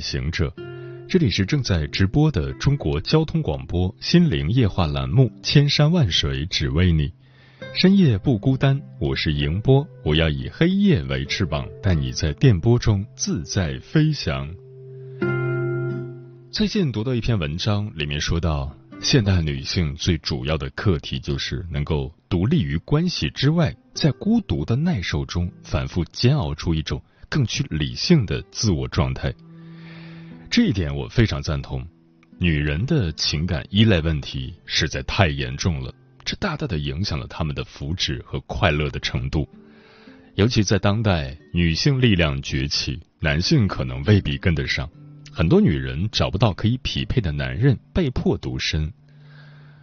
[0.00, 0.52] 行者，
[1.06, 7.08] 这里是正在直播的中国交通广播心灵夜话栏目《千山万水只为你》，
[7.74, 14.52] 深夜不孤单，我是迎波，我要以黑夜为翅膀，带你在电波中自在飞翔。
[16.50, 27.00] 最近读到一篇文章，里面说到，现代女性最主要的课题就是能够独立于关系之外，在孤独的耐受中反复煎熬出一种。
[27.32, 29.32] 更趋理性的自我状态，
[30.50, 31.86] 这一点我非常赞同。
[32.36, 39.48] 女人的情感依赖问题实在太严重了，这大大的影响了他们的福祉和快乐的程度。
[40.34, 44.90] 尤其在当代，女性力量崛起，男性可能未必跟得上。
[45.30, 48.92] 很多女人找不到可以匹配的男人，被迫独身。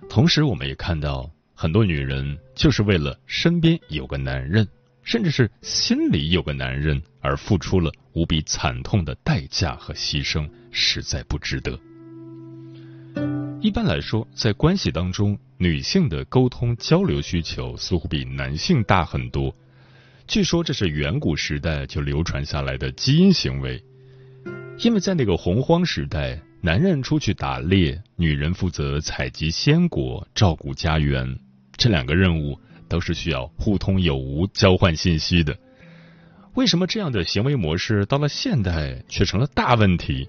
[0.09, 4.67] 同时，我们也看到很多女人就是为了身边有个男人。
[5.07, 11.79] 甚至是心里有个男人，而付出了无比惨痛的代价和牺牲，实在不值得。
[13.61, 19.55] 一般来说，在关系当中，女性的沟通交流需求似乎比男性大很多。
[20.27, 23.81] 据说这是远古时代就流传下来的基因行为，
[24.79, 31.39] 因为在那个洪荒时代，男人出去打猎，女人负责采集鲜果、照顾家园，
[31.77, 32.59] 这两个任务。
[32.87, 35.57] 都是需要互通有无、交换信息的。
[36.55, 40.27] 为什么这样的行为模式到了现代却成了大问题？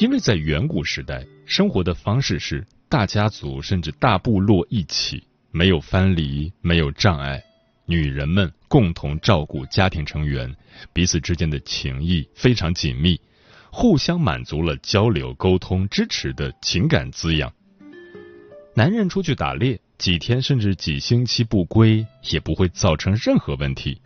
[0.00, 7.42] 因为在远古时代，生活的方式是大家族甚至大部落一起，没有分离，没有障碍，
[7.86, 10.52] 女人们共同照顾家庭成员，
[10.92, 13.20] 彼此之间的情谊非常紧密，
[13.70, 17.52] 互相满足了交流、沟通、支持的情感滋养。
[18.74, 19.78] 男人出去打猎。
[20.02, 24.02] 几天甚至几星期不归也不会造成任何问题。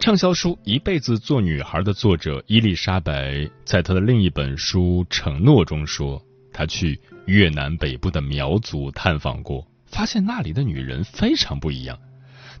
[0.00, 6.24] 畅销书《一辈子做女孩》的作者伊丽莎白在她的另一本书《承诺》中说，
[6.54, 11.98] 她去越南北部的苗族探访过，发现那里的女人非常不一样。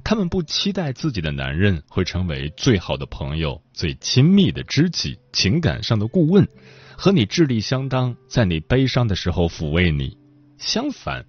[0.04, 6.46] 她们不期待自己的男人会成为最好的朋友、最亲密的知己、情感上的顾问，
[6.94, 10.14] 和你智力相当，在你悲伤的时候抚慰你。
[10.58, 11.24] 相反。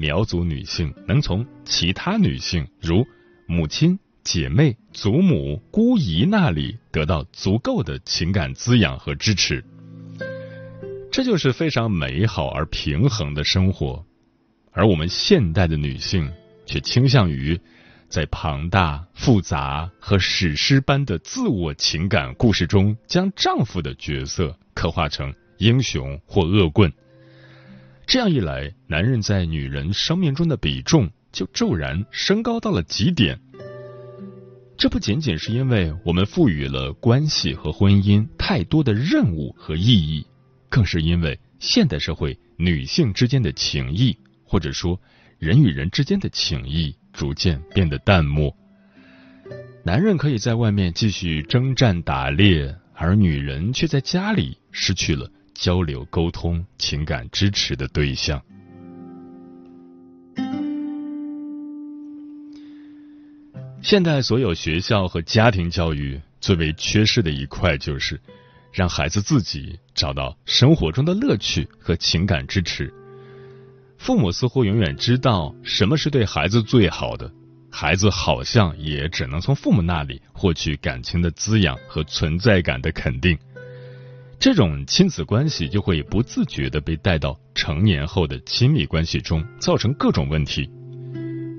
[0.00, 3.06] 苗族女性能从其他女性，如
[3.46, 9.62] 母亲、姐妹、祖母、姑姨那里得到足够的情感滋养和支持，
[11.12, 14.02] 这就是非常美好而平衡的生活。
[14.72, 16.32] 而我们现代的女性
[16.64, 17.60] 却倾向于
[18.08, 26.90] 在庞大、复杂和史诗般的自我情感故事中，将丈夫的角色刻画成英雄或恶棍。
[28.10, 33.38] 这样一来，男人在女人生命中的比重就骤然升高到了极点。
[34.76, 40.26] 这不仅仅是因为我们赋予了关系和婚姻太多的任务和意义，
[40.68, 45.00] 更是因为现代社会女性之间的情谊，或者说
[45.38, 48.52] 人与人之间的情谊，逐渐变得淡漠。
[49.84, 55.30] 男人可以在外面继续征战打猎，而女人却在家里失去了。
[55.60, 58.40] 交流、沟通、情感支持的对象。
[63.82, 68.18] 现代所有学校和家庭教育最为缺失的一块，就是
[68.72, 72.90] 让孩子自己找到生活中的乐趣和情感支持。
[73.98, 77.30] 父母似乎永远知道什么是对孩子最好的，
[77.70, 83.38] 孩子好像也只能从父母那里获取感情的滋养和存在感的肯定。
[84.40, 90.66] 这种亲子关系就会不自觉的被带到成年后的亲密关系中，造成各种问题。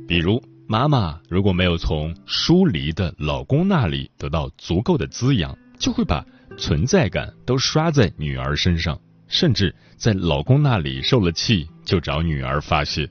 [0.07, 6.25] 比如，妈妈如果没有从疏离的老公那里得到足够的滋养，就会把
[6.57, 13.07] 存在感都刷在女儿身上，甚至在老公那里受了气就找女儿发泄。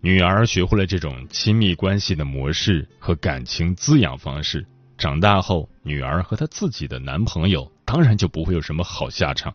[0.00, 4.66] 女儿学会了这种亲密关系的模式和感情滋养方式，
[4.98, 7.70] 长大后，女儿和她自己的男朋友。
[7.84, 9.54] 当然就不会有什么好下场。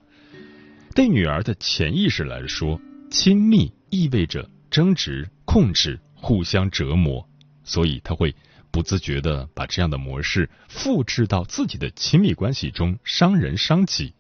[0.96, 2.80] 对女儿的潜意识来说，
[3.10, 7.28] 亲密意味着争执、控制、互相折磨，
[7.64, 8.36] 所以她会
[8.72, 14.14] 不自觉的把这样的模式复制到自己的亲密关系中，伤人伤己。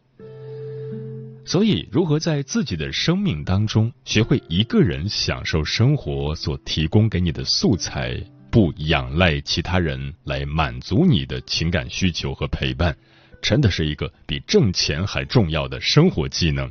[1.45, 12.95] 所以，如何在自己的生命当中学会一个人享受生活所提供给你的素材，不仰赖其他人来满足你的情感需求和陪伴，
[13.41, 16.69] 真的是一个比挣钱还重要的生活技能。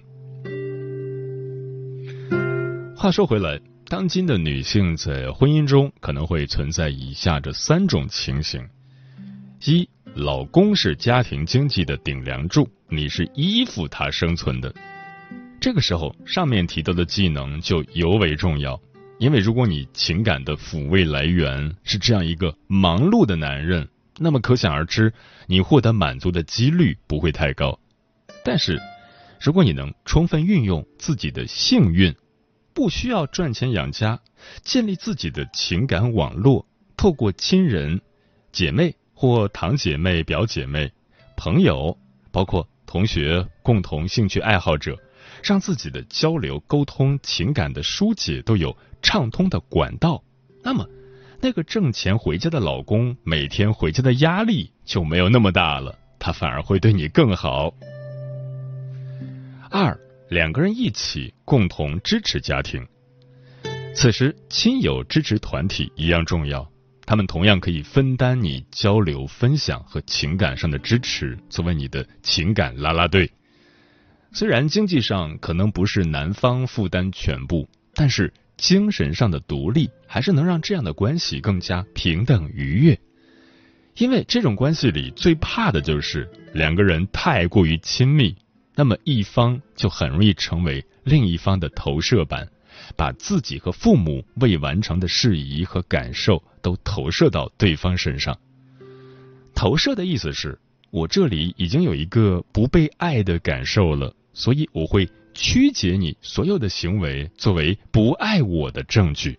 [2.97, 8.67] 话说回来，当今的女性在婚姻中可能会存在以下这三种情形：
[9.65, 9.89] 一。
[10.15, 14.75] 老公是家庭经济的顶梁柱，你是依附他生存的。
[15.61, 18.81] 这个时候，上面提到的技能就尤为重要，
[19.19, 23.87] 因为如果你情感的抚慰来源是这样一个忙碌的男人，
[24.19, 25.13] 那么可想而知，
[25.47, 27.79] 你获得满足的几率不会太高。
[28.45, 28.81] 但是，
[29.41, 32.15] 如果你能充分运用自己的幸运，
[32.75, 34.21] 不需要赚钱养家，
[34.63, 36.67] 建立自己的情感网络，
[36.97, 38.01] 透过亲人、
[38.53, 38.95] 姐妹。
[39.21, 40.93] 或堂姐妹、表姐妹、
[41.37, 41.99] 朋友，
[42.31, 44.97] 包括同学、共同兴趣爱好者，
[45.43, 50.23] 让自己的交流、沟通、情感的疏解都有畅通的管道。
[50.63, 50.89] 那么，
[51.41, 57.73] 那个挣钱回家的老公每天回家的压力就没有那么大了，他反而会对你更好。
[59.71, 59.97] 二，
[60.29, 62.85] 两个人一起共同支持家庭，
[63.95, 66.69] 此时亲友支持团体一样重要。
[67.07, 73.33] 他们同样可以分担你交流、分享和情感上的支持，作为你的情感拉拉队。
[74.33, 82.99] 虽然经济上可能不是男方负担全部，但是精神上的独立还是能让这样的关系更加平等愉悦。
[83.97, 88.37] 因为这种关系里最怕的就是两个人太过于亲密，
[88.75, 92.47] 那么一方就很容易成为另一方的投射版。
[92.97, 98.39] 把自己和父母未完成的事宜和感受都投射到对方身上。
[99.55, 100.59] 投射的意思是，
[100.91, 105.07] 我这里已经有一个不被爱的感受了，所以我会
[105.41, 109.39] 曲解你所有的行为，作为不爱我的证据。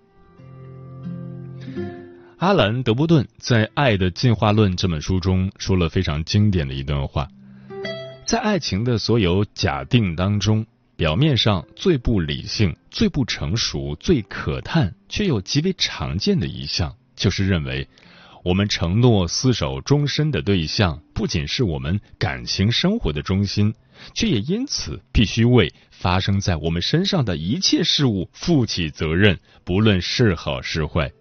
[2.37, 7.27] 阿兰·德波顿在《爱的进化论》这本书中说了非常经典的一段话：
[8.25, 10.65] 在爱情的所有假定当中。
[10.95, 17.87] 表面上最不理性、最不成熟、最可叹，却又极为常见的一项，就是认为
[18.43, 23.73] 我们承诺厮守终身的对象，不仅是我们感情生活的中心，
[24.13, 31.11] 却也因此必须为发生在我们身上的一切事物负起责任，不论是好是坏。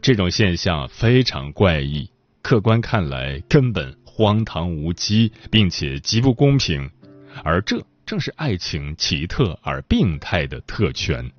[0.00, 2.10] 这种现象非常怪异，
[2.42, 6.90] 客观看来根本荒唐无稽，并且极不公平，
[7.44, 7.84] 而这。
[8.04, 11.30] 正是爱情奇特而病态的特权。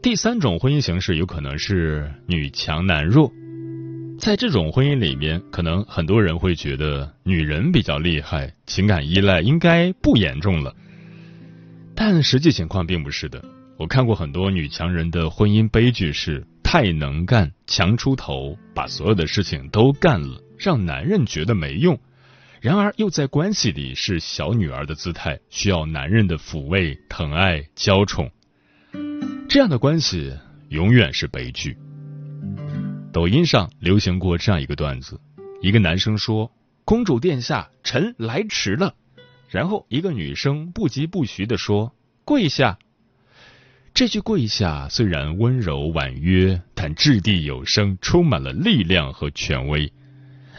[0.00, 3.30] 第三种婚姻形式有可能是女强男弱，
[4.18, 10.74] 在这种婚姻里面，可能很多人会觉得女人比较厉害，情感依赖应该不严重了。
[11.94, 13.42] 但实际情况并不是的。
[13.78, 21.98] 我看过很多女强人的婚姻悲剧是太能干，强出头，把所有的事情都干了，让男人觉得没用。
[22.60, 28.28] 然而，又在关系里是小女儿的姿态，需要男人的抚慰、疼爱、娇宠，
[29.48, 30.36] 这样的关系
[30.70, 31.78] 永远是悲剧。
[33.18, 35.20] 抖音上流行过这样一个段子：
[35.60, 36.52] 一个男生说
[36.86, 38.94] ：“公主殿下，臣来迟了。”
[39.50, 41.92] 然后一个女生不疾不徐的说
[42.24, 42.78] ：“跪下。”
[43.92, 49.92] 这句“跪下”虽然温柔婉约，但掷地有声，充满了力量和权威。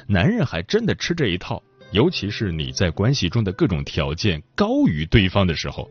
[0.05, 1.63] 男人还真的吃这一套。
[1.93, 5.89] 尤其是你在关系中的各种条件高于对方的时候，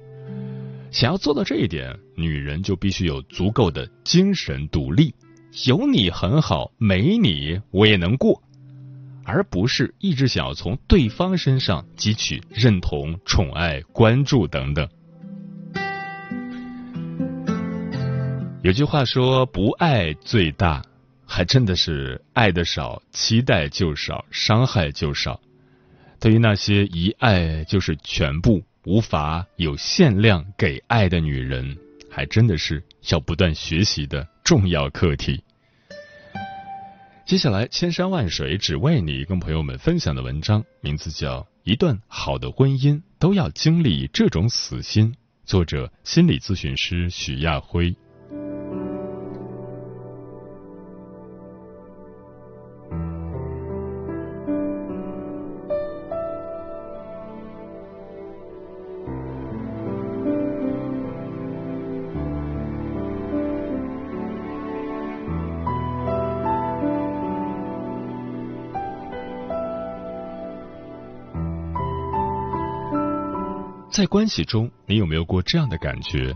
[0.90, 5.14] 想要做到这一点，女人就必须有足够的精神独立。
[5.66, 8.42] 有你很好，没你我也能过，
[9.24, 14.88] 而不是一直想要从对方身上汲取认同、宠爱、关注等等。
[18.62, 20.84] 有句话说：“不爱最大”，
[21.26, 25.40] 还真的是爱的少，期待就少，伤害就少。
[26.20, 31.76] 对于那些一爱就是全部、无法有限量给爱的女人，
[32.10, 35.42] 还真的是要不断学习的重要课题。
[37.28, 45.12] 接下来，千山万水只为你，跟朋友们分享的文章名字叫《一段好的婚姻都要经历这种死心》，
[45.44, 47.94] 作者心理咨询师许亚辉。
[73.98, 76.32] 在关系中，你有没有过这样的感觉？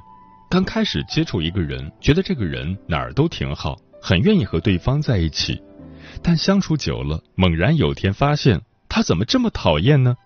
[0.50, 5.62] 刚开始接触一个人，觉得这个人哪儿都挺好，很愿意和对方在一起，
[6.24, 10.16] 但相处久了，猛然有天发现他怎么这么讨厌呢？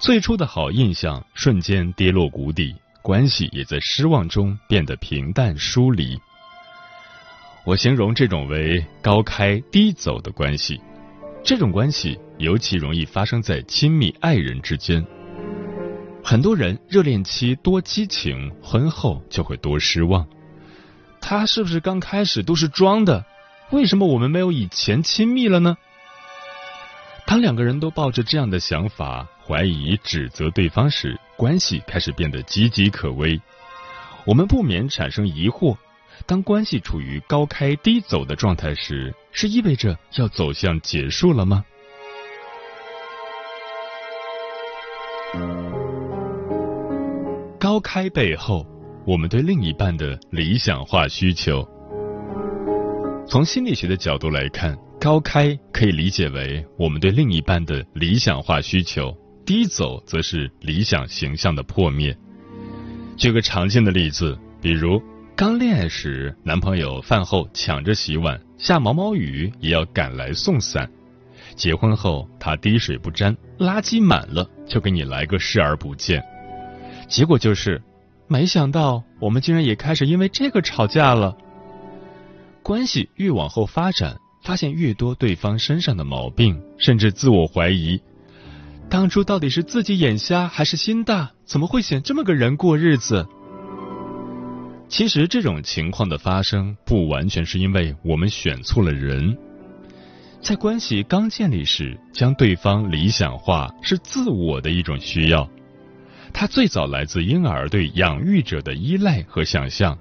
[0.00, 6.18] 最初的好印象瞬间跌落谷底，关系也在失望中变得平淡疏离。
[7.66, 10.80] 我形容这种为高开低走的关系，
[11.44, 15.06] 这种关系尤其容易发生在亲密爱人之间。
[16.22, 20.26] 很多人热恋期多激情，婚后就会多失望。
[21.20, 23.24] 他是不是刚开始都是装的？
[23.70, 25.76] 为什么我们没有以前亲密了呢？
[27.26, 33.40] 当两个人都抱着这样的想法，怀疑、指责对方时，关系开始变得岌岌可危。
[34.24, 35.76] 我们不免产生疑惑：
[36.26, 41.64] 当关系处于高开低走的状态时，是意味着要走向结束了吗？
[47.70, 48.66] 高开背后，
[49.06, 51.64] 我们对另一半的理想化需求。
[53.28, 62.12] 从心理学的角度来看，高开可以理解为我们对另一半的理想化需求，低走则是理想形象的破灭。
[63.16, 65.00] 举个常见的例子，比如
[65.36, 70.84] 刚恋爱时，男朋友饭后抢着洗碗，下毛毛雨也要赶来送伞；
[71.54, 76.20] 结婚后，他滴水不沾，垃圾满了就给你来个视而不见。
[77.10, 77.82] 结果就是，
[78.28, 81.36] 没想到我们竟然也开始因为这个吵架了。
[82.62, 88.00] 关系越往后发展，发现越多对方身上的毛病，甚至自我怀疑：
[88.88, 91.32] 当初到底是自己眼瞎还是心大？
[91.44, 93.26] 怎么会选这么个人过日子？
[94.88, 99.36] 其实这种情况的发生，不完全是因为我们选错了人。
[100.40, 105.48] 在关系刚建立时，将对方理想化是自我的一种需要。
[106.32, 109.96] 它最早来自婴儿对养育者的依赖和想象，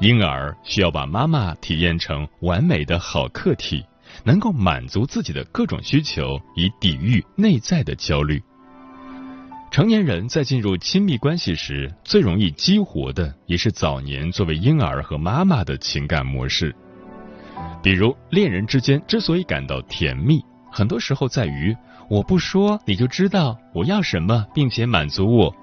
[0.00, 3.84] 婴儿需要把妈妈体验成完美的好客体，
[4.24, 8.40] 能够满足自己的各种需求，以抵御内在的焦虑。
[9.70, 16.74] 成年人在进入亲密关系时，最容易激活的也是早年作为婴儿和妈妈的情感模式。
[17.82, 20.40] 比如，恋人之间之所以感到甜蜜，
[20.70, 21.76] 很多时候在于。
[22.10, 25.54] 我不说，你就知道我要什么，并且满足我。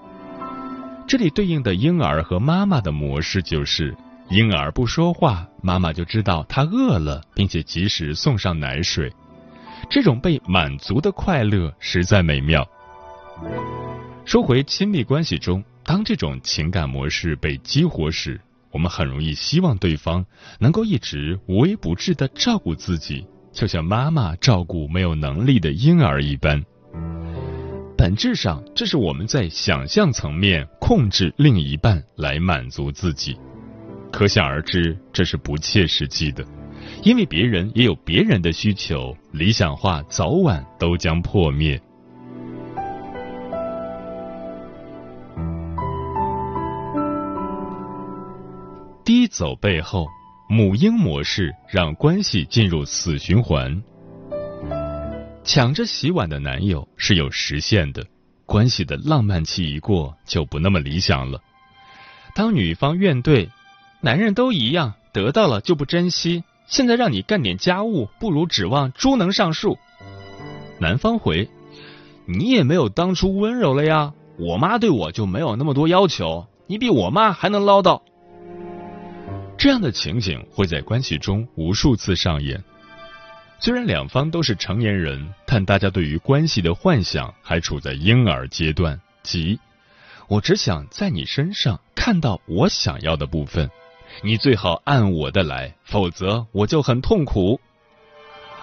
[1.08, 3.96] 这里对应的婴儿和妈妈的模式就是：
[4.30, 9.12] 婴儿不说话，妈妈就知道他饿了，并且及时送上奶水。
[9.90, 12.68] 这种被满足的快乐实在美妙。
[14.24, 18.40] 说回亲密关系中，当这种情感模式被激活时，
[18.72, 20.26] 我们很容易希望对方
[20.60, 23.26] 能够一直无微不至的照顾自己。
[23.56, 26.62] 就像妈妈照顾没有能力的婴儿一般，
[27.98, 33.40] 本质上这是我们在想象层面控制另一半来满足自己，
[34.12, 36.46] 可想而知这是不切实际的，
[37.02, 41.82] 因为别人也有别人的需求，理想化早晚都将破灭。
[49.06, 50.06] 低走背后。
[50.48, 53.82] 母婴模式让关系进入死循环。
[55.44, 58.06] 抢着洗碗的男友是有实现的，
[58.46, 61.42] 关系的浪漫期一过就不那么理想了。
[62.36, 63.50] 当女方怨怼，
[64.02, 69.78] 男人都一样，得到了就不珍惜，现在让你干点家务，不如指望猪能上树。
[70.80, 71.50] 男方回，
[72.28, 78.02] 你也没有当初温柔了呀，我妈对我就没有那么多要求，你比我妈还能唠叨。
[79.66, 82.64] 这样的情景会在关系中无数次上演。
[83.58, 89.60] 虽然两方都是成年人，但大家对于关系的幻想还处在婴儿阶段，即
[90.28, 93.68] 我只想在你身上看到我想要的部分，
[94.22, 97.60] 你最好按我的来，否则我就很痛苦。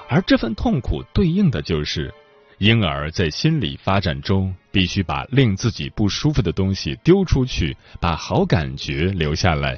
[0.09, 2.14] 而这份痛苦对应的就是，
[2.59, 9.76] 婴儿在心理发展中必须把令自己不舒服的东西丢出去，把好感觉留下来。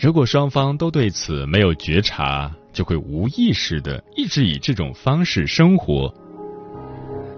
[0.00, 6.10] 如果双方都对此没有觉察，就会无意识的一直以这种方式生活。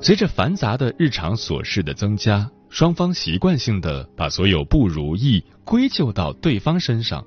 [0.00, 7.24] 随着繁杂的日常琐事的增加，双方习惯性的把所有不如意归咎到对方身上，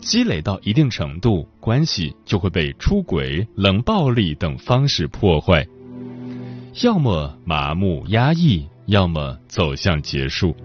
[0.00, 5.64] 积累到一定程度，关系就会被出轨、冷暴力等方式破坏，
[6.82, 10.56] 要么麻木压抑，要么走向结束。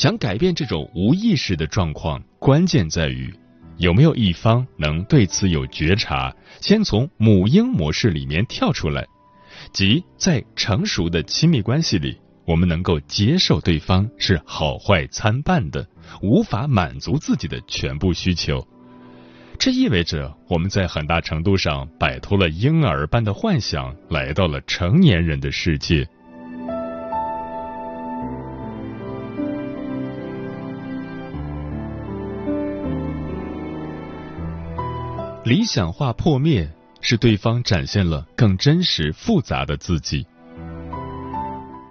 [0.00, 3.30] 想改变这种无意识的状况，关键在于
[3.76, 9.06] 有没有一方能对此有觉察，先从母婴模式里面跳出来，
[9.74, 15.86] 即在成熟的亲密关系里，我们能够接受对方是好坏参半的，
[16.22, 18.66] 无法满足自己的全部需求。
[19.58, 26.08] 这意味着我们在很大程度上摆脱了婴儿般的幻想，来到了成年人的世界。
[35.50, 40.24] 理想化破灭，是对方展现了更真实复杂的自己。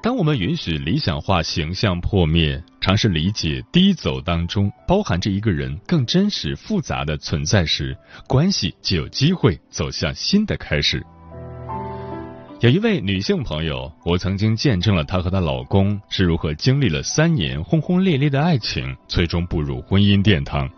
[0.01, 7.93] 当我们允许理想化形象破灭，尝试理解低走当中包含着一个人更真实复杂的存在时，
[8.29, 11.05] 关系就有机会走向新的开始。
[12.61, 20.69] 有一位女性朋友，我曾经见证了她和她老公是如何经历了三年轰轰烈烈的爱情，最终步入婚姻殿堂。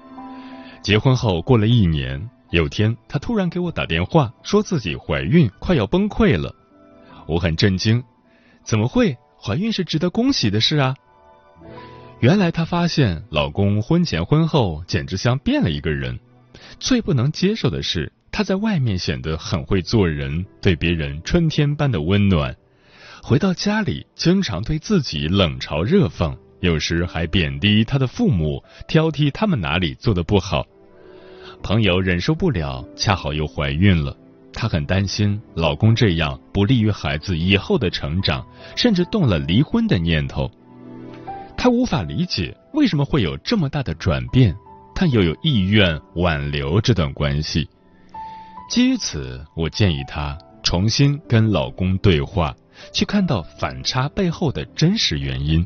[0.81, 6.53] 结婚后过了一年，有天她突然给我打电话，说自己怀孕，快要崩溃了。
[7.27, 8.03] 我很震惊。
[8.63, 9.17] 怎么会？
[9.41, 10.95] 怀孕是值得恭喜的事啊！
[12.19, 16.19] 原来她发现老公婚前婚后简直像变了一个人。
[16.79, 22.55] 最不能接受的是，他在外面显得很会做人，对别人春天般的温暖，
[23.23, 30.65] 回到家里经常对自己冷嘲热讽，有时还贬低他的父母，挑剔他们哪里做的不好。
[31.63, 34.15] 朋友忍受不了，恰好又怀孕了。
[34.53, 40.49] 她很担心老公这样不利于孩子以后的成长，甚至动了离婚的念头。
[41.55, 44.55] 她无法理解为什么会有这么大的转变，
[44.93, 47.69] 但又有意愿挽留这段关系。
[48.69, 52.55] 基于此，我建议她重新跟老公对话，
[52.91, 55.65] 去看到反差背后的真实原因。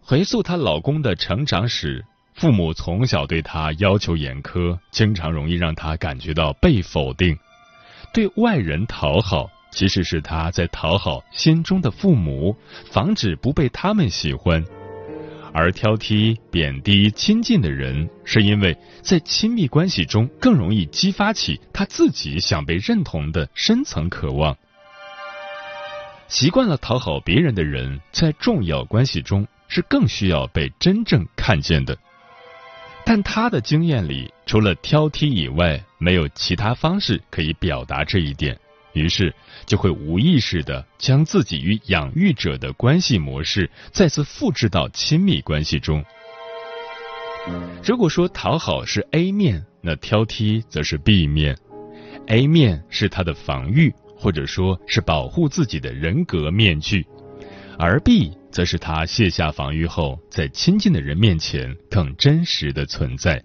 [0.00, 2.04] 回溯她老公的成长史。
[2.34, 7.38] 父母从小对他要求严苛，经常容易让他感觉到被否定。
[8.12, 12.56] 对外人讨好，其实是他在讨好心中的父母，
[12.90, 14.64] 防止不被他们喜欢。
[15.54, 24.56] 而挑剔、贬低亲近的人，是因为在亲密关系中更容易激发起他自己想被认同的深层渴望。
[26.26, 31.96] 习惯了讨好别人的人，在重要关系中是更需要被真正看见的。
[33.04, 38.58] 但他的经验里，除了挑剔以外，没有其他方式可以表达这一点，
[38.92, 39.34] 于是
[39.66, 46.04] 就会无意识的将自己与养育者的关系模式再次复制到亲密关系中。
[47.84, 51.56] 如果说讨好是 A 面，那挑剔则是 B 面。
[52.28, 57.04] A 面是他的防御，或者说是保护自己的人格面具，
[57.76, 58.32] 而 B。
[58.52, 63.42] 则是他卸下防御后，在亲近的人面前更真实的存在。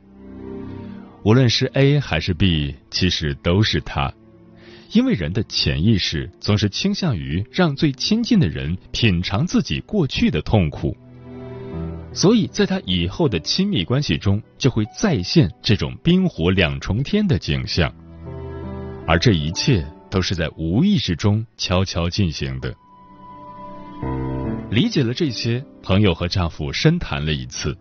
[1.23, 4.13] 无论是 A 还是 B，其实都是他，
[4.91, 10.95] 因为人的潜意识总是倾向于让最亲近的人品尝自己过去的痛苦，
[12.13, 17.93] 所以在他以后的亲密关系中，就会再现这种冰火两重天的景象，
[19.07, 22.75] 而这一切都是在无意识中悄悄进行的。
[24.77, 27.75] 理解了这些，朋友和丈夫深谈了一次。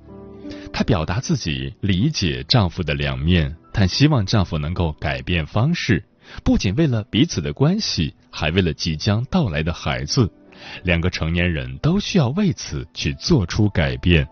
[0.73, 6.03] 她表达自己理解丈夫的两面，但希望丈夫能够改变方式，
[6.43, 10.33] 不仅为了彼此的关系，还为了即将到来的孩子。
[10.85, 14.27] 两个成年人都需要为此去做出改变。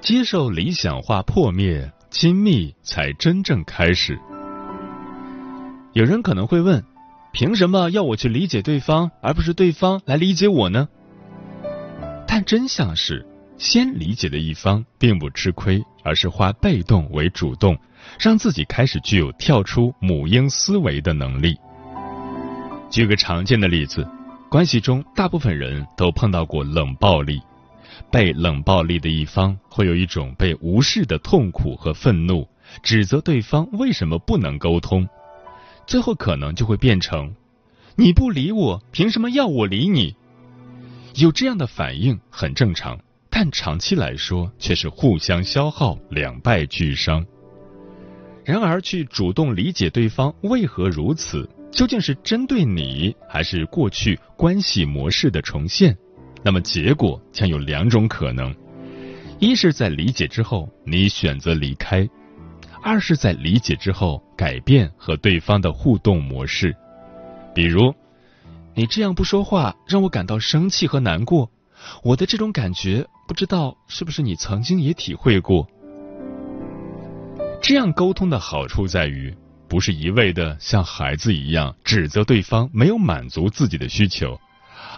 [0.00, 1.92] 接受理想化破灭。
[2.12, 4.20] 亲密才真正开始。
[5.94, 6.84] 有人可能会问：
[7.32, 10.86] 凭什么要我去理解对方，而不是对方来理解我呢？
[12.28, 17.78] 但真相是，先理解的一方并不吃亏，而是化被动为主动，
[18.20, 21.56] 让自己开始具有跳出母婴思维的能力。
[22.90, 24.06] 举个常见的例子，
[24.50, 27.40] 关系中大部分人都碰到过冷暴力。
[28.10, 32.48] 被冷暴力的一方会有一种被无视的痛苦和愤怒，
[32.82, 35.08] 指责对方为什么不能沟通，
[35.86, 37.34] 最后可能就会变成
[37.96, 40.16] “你不理我，凭什么要我理你？”
[41.16, 47.24] 有这样的反应很正常，但长期来说却是互相消耗，两败俱伤。
[48.44, 55.96] 然而，去主动理解对方为何如此，究竟是针对你，还是过去关系模式的重现？
[56.44, 58.54] 那么结果将有两种可能：
[59.38, 62.06] 一是在理解之后你选择离开；
[62.82, 66.74] 二是在理解之后改变和对方的互动模式。
[67.54, 67.94] 比如，
[68.74, 71.50] 你这样不说话让我感到生气和难过，
[72.02, 75.68] 我的这种感觉不知道是不是你曾经也体会过。
[77.60, 79.32] 这样沟通的好处在于，
[79.68, 84.36] 不是一味的像孩子一样指责对方没有满足自己的需求，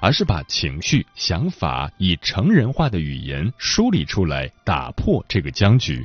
[0.04, 6.04] 而是把情绪、想法以成人化的语言梳理出来，打破这个僵局。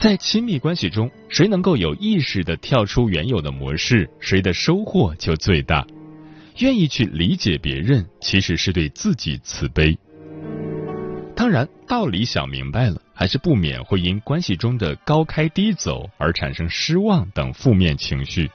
[0.00, 5.84] 在亲密关系中，谁能够有意识的跳出原有的模式，谁的收获就最大。
[6.58, 9.98] 愿意去理解别人，其实是对自己慈悲。
[11.34, 18.48] 当然，道理想明白了，还是不免会因关系中的高开低走而产生失望等负面情绪。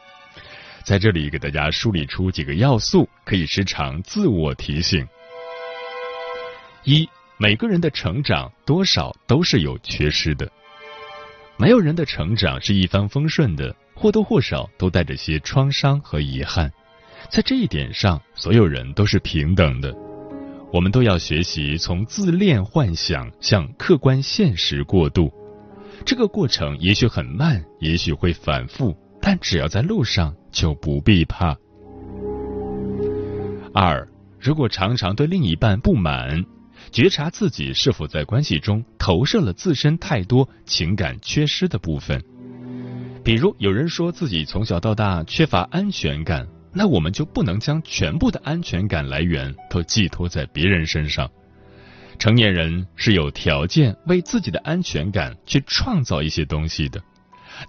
[0.85, 5.03] 在这里，给大家梳理出几个要素，可以时常自我提醒：
[6.83, 10.47] 一，每个人的成长多少都是有缺失的。
[11.57, 16.71] 没有人的成长是一帆风顺的，或多或少都带着些创伤和遗憾。
[17.31, 19.91] 在这一点上，所有人都是平等的。
[20.71, 25.33] 我们都要学习从自恋幻想向客观现实过渡。
[26.05, 28.95] 这个过程也许很慢，也许会反复，
[29.27, 31.57] 但只要在路上，就不必怕。
[33.73, 34.07] 二，
[34.39, 36.45] 如果常常对另一半不满。
[36.91, 42.23] 觉察自己是否在关系中投射了自身太多情感缺失的部分，
[43.23, 51.27] 比如有人说自己从小到大缺乏安全感，那我们就不能将全部的安全感来源都寄托在别人身上。
[52.19, 57.01] 成年人是有条件为自己的安全感去创造一些东西的，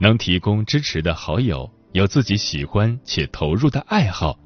[0.00, 4.38] 能提供支持的好友，有自己喜欢且投入的爱好，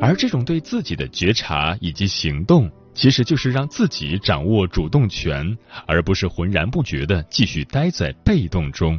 [0.00, 2.70] 而这种对自己的觉察以及行动。
[2.94, 5.54] 其实就是让自己掌握主动权，
[5.86, 8.98] 而不是浑然不觉的继续待在被动中。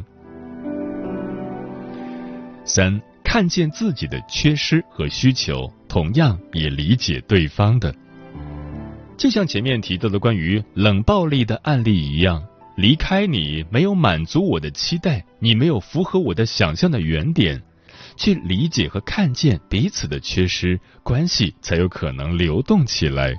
[2.64, 7.92] 三，看见自己的缺失和需求，同样也理解对方的。
[9.16, 12.40] 就像前面提到的关于冷暴力的案例一样，
[12.78, 17.60] 离开你没有满足我的期待，你没有符合我的想象的原点，
[18.16, 23.34] 去理解和看见彼此的缺失，关系才有可能流动起来。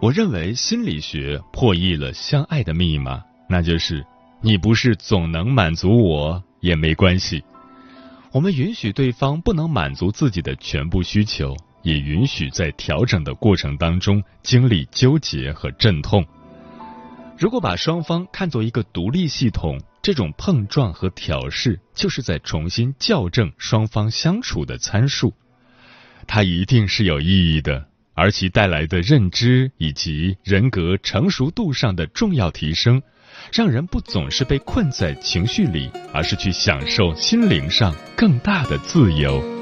[0.00, 4.04] 我认为心理学破译了相爱的密码，那就是
[4.40, 7.44] 你不是总能满足我也没关系。
[8.32, 16.24] 我们允许对方不能满足自己的全部需求，也允许在调整的过程当中经历纠结和阵痛。
[17.38, 25.34] 如果把双方看作一个独立系统，这种碰撞和调试就是在重新校正双方相处的参数，
[26.26, 27.88] 它一定是有意义的。
[28.14, 33.02] 而其带来的认知以及人格成熟度上的重要提升，
[33.52, 39.61] 让人不总是被困在情绪里，而是去享受心灵上更大的自由。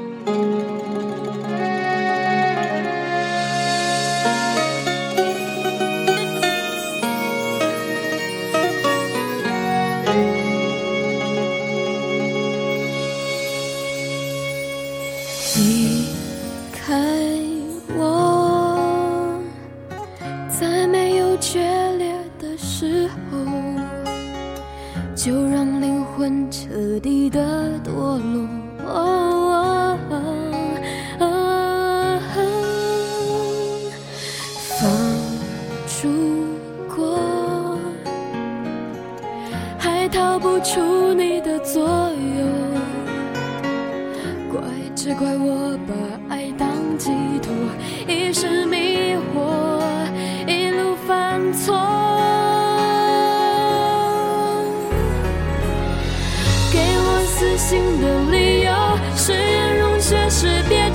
[36.02, 36.08] 如
[36.96, 37.78] 果
[39.78, 42.46] 还逃不出你的左右，
[44.50, 44.62] 怪
[44.96, 47.10] 只怪我把爱当寄
[47.42, 47.52] 托，
[48.08, 49.52] 一时迷惑，
[50.46, 51.76] 一路犯错。
[56.72, 58.72] 给我死心的理由，
[59.14, 60.89] 誓言如雪，是变。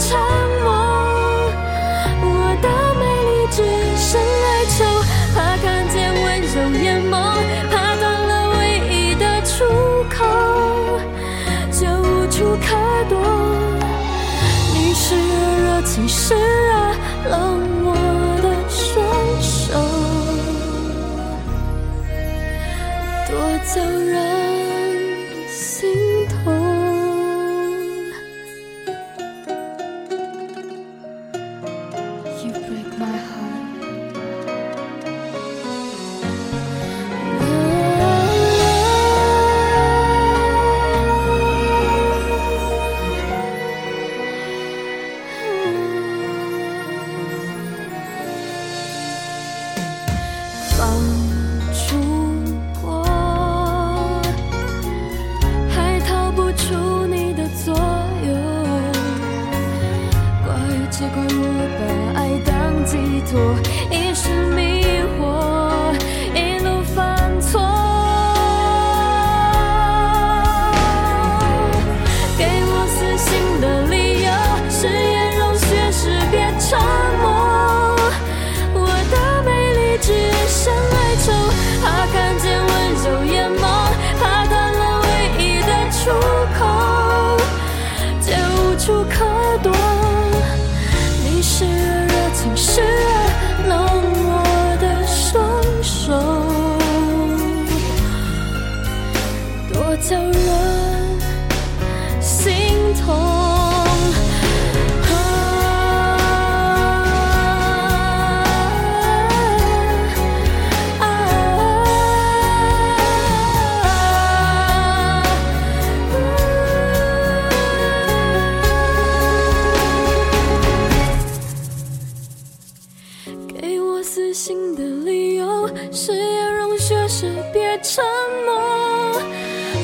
[127.05, 128.03] 容血时别沉
[128.45, 128.49] 默。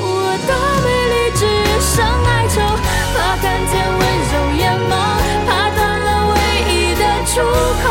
[0.03, 0.05] 我
[0.47, 0.51] 的
[0.83, 1.45] 美丽只
[1.79, 2.55] 剩哀愁，
[3.13, 4.91] 怕看见温柔眼眸，
[5.45, 7.31] 怕断了唯一的出
[7.83, 7.85] 口，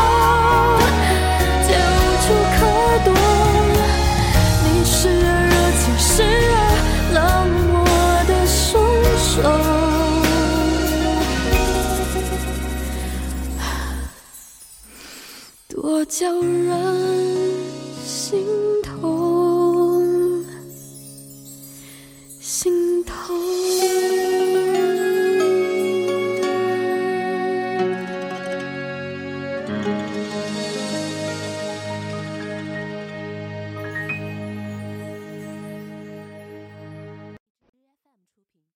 [1.68, 2.58] 就无处可
[3.04, 3.08] 躲。
[4.64, 6.10] 你时而热情，时
[6.50, 6.58] 而
[7.14, 7.18] 冷
[7.70, 7.78] 漠
[8.26, 8.58] 的双
[9.16, 9.30] 手。
[15.68, 16.99] 多叫人